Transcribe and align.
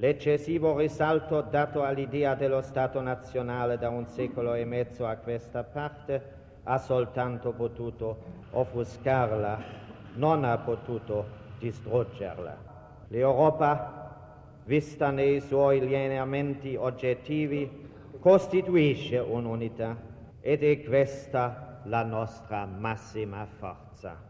L'eccessivo 0.00 0.76
risalto 0.78 1.40
dato 1.40 1.82
all'idea 1.82 2.36
dello 2.36 2.62
Stato 2.62 3.00
nazionale 3.00 3.78
da 3.78 3.88
un 3.88 4.06
secolo 4.06 4.54
e 4.54 4.64
mezzo 4.64 5.04
a 5.04 5.16
questa 5.16 5.64
parte 5.64 6.36
ha 6.62 6.78
soltanto 6.78 7.50
potuto 7.50 8.16
offuscarla, 8.50 9.58
non 10.14 10.44
ha 10.44 10.56
potuto 10.58 11.26
distruggerla. 11.58 12.56
L'Europa, 13.08 14.14
vista 14.66 15.10
nei 15.10 15.40
suoi 15.40 15.80
lineamenti 15.80 16.76
oggettivi, 16.76 17.88
costituisce 18.20 19.18
un'unità 19.18 19.96
ed 20.40 20.62
è 20.62 20.80
questa 20.84 21.80
la 21.86 22.04
nostra 22.04 22.66
massima 22.66 23.44
forza. 23.58 24.28